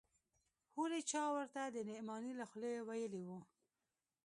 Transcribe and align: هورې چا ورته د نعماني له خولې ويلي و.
هورې 0.73 0.99
چا 1.11 1.23
ورته 1.35 1.61
د 1.65 1.77
نعماني 1.89 2.31
له 2.39 2.45
خولې 2.49 2.73
ويلي 2.87 3.23
و. 3.27 3.29